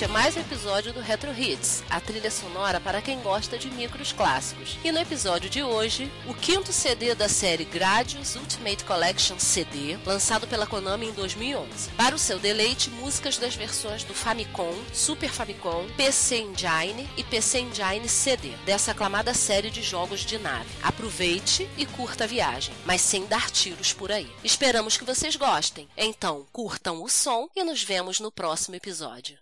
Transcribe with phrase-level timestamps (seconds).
[0.00, 3.70] este é mais um episódio do Retro Hits, a trilha sonora para quem gosta de
[3.70, 4.78] micros clássicos.
[4.82, 10.46] E no episódio de hoje, o quinto CD da série Gradius Ultimate Collection CD, lançado
[10.46, 11.90] pela Konami em 2011.
[11.98, 17.58] Para o seu deleite, músicas das versões do Famicom, Super Famicom, PC Engine e PC
[17.58, 20.70] Engine CD, dessa aclamada série de jogos de nave.
[20.82, 24.32] Aproveite e curta a viagem, mas sem dar tiros por aí.
[24.42, 25.86] Esperamos que vocês gostem.
[25.94, 29.36] Então, curtam o som e nos vemos no próximo episódio.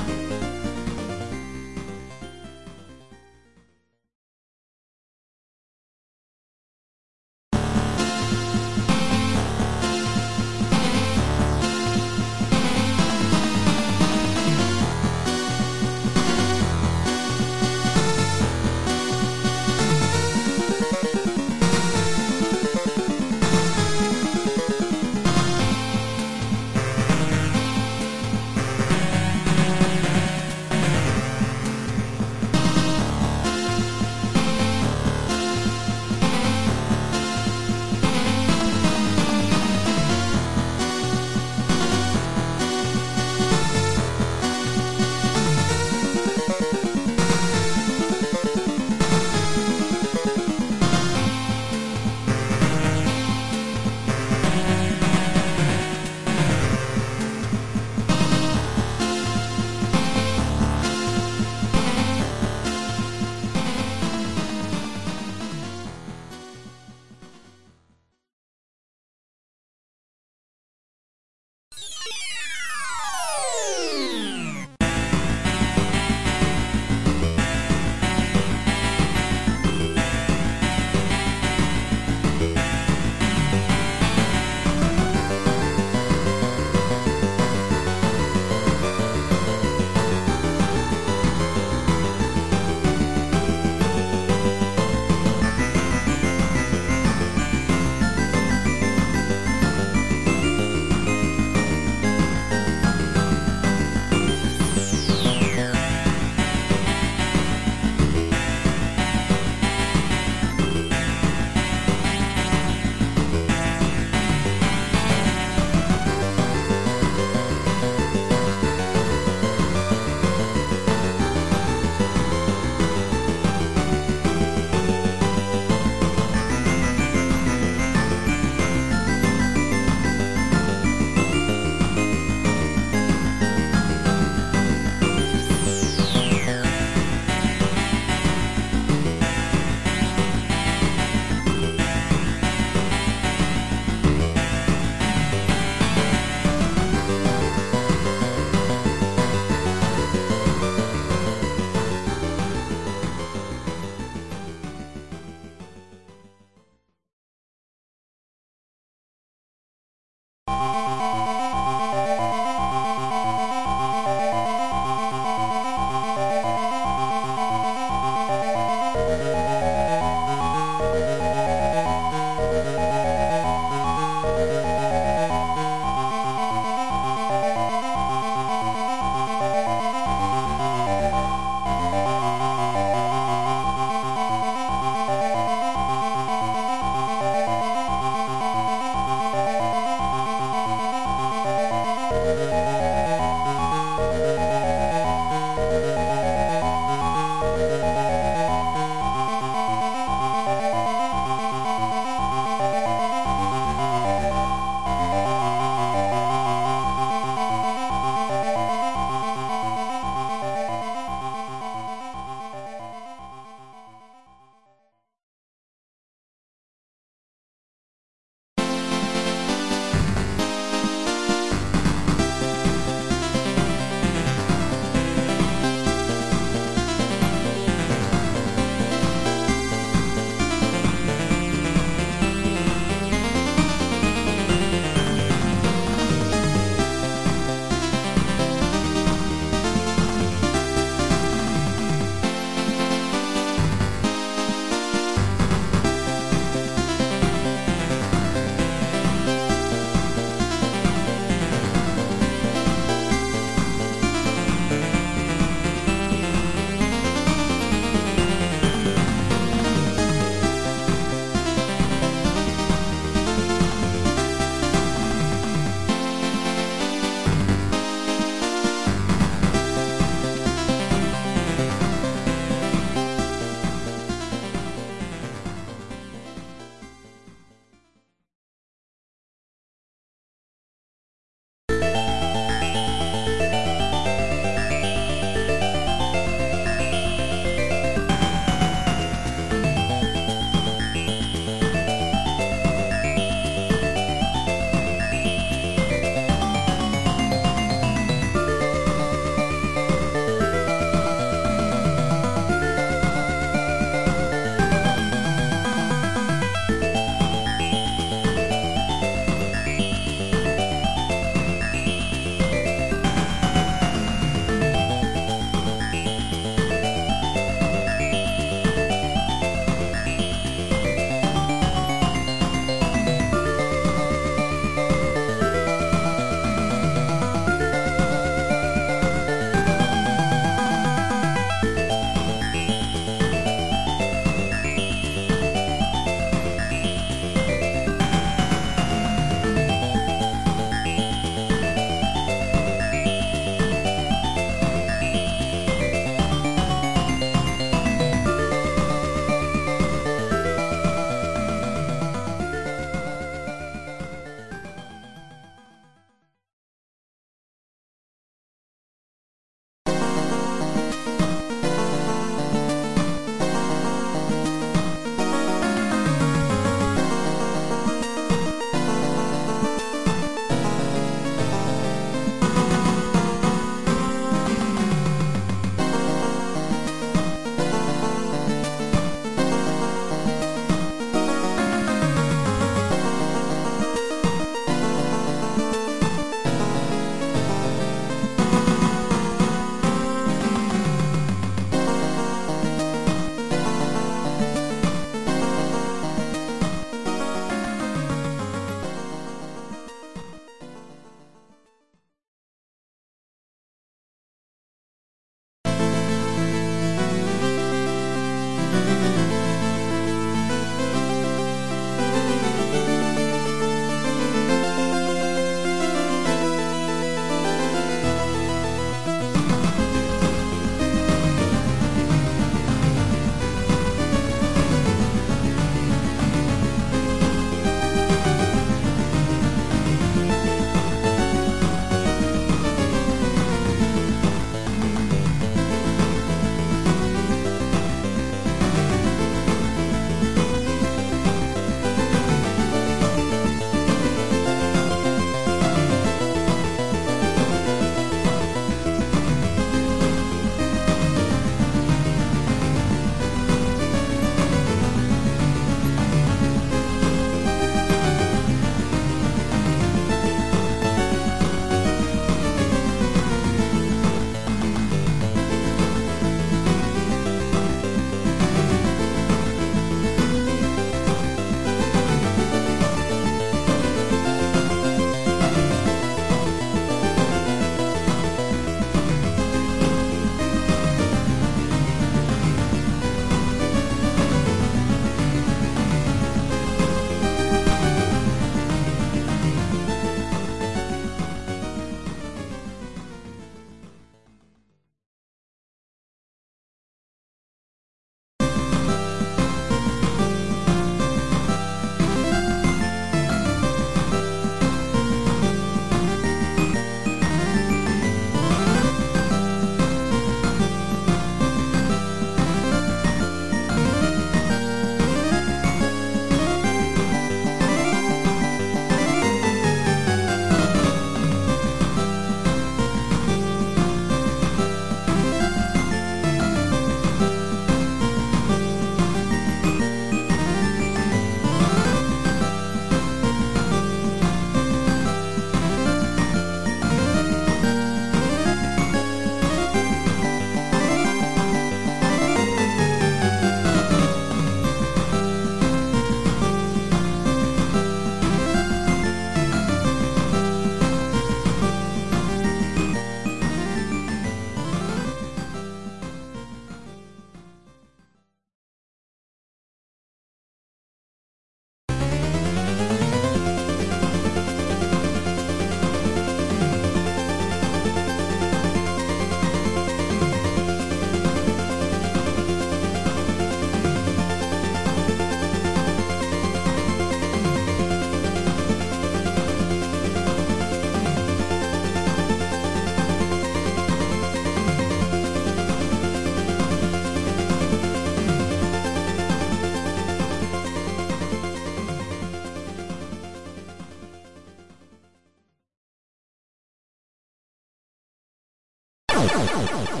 [599.69, 600.00] Oh,